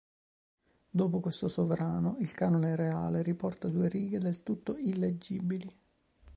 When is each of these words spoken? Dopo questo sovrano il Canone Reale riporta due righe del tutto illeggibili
Dopo 0.89 1.19
questo 1.19 1.47
sovrano 1.47 2.15
il 2.21 2.31
Canone 2.33 2.75
Reale 2.75 3.21
riporta 3.21 3.67
due 3.67 3.87
righe 3.87 4.17
del 4.17 4.41
tutto 4.41 4.75
illeggibili 4.75 5.71